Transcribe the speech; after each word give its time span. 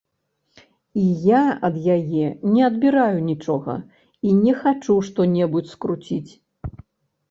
І 1.01 1.03
я 1.25 1.41
ад 1.69 1.77
яе 1.97 2.25
не 2.55 2.65
адбіраю 2.69 3.19
нічога 3.29 3.79
і 4.27 4.37
не 4.43 4.59
хачу 4.67 5.01
што-небудзь 5.13 5.73
скруціць. 5.79 6.31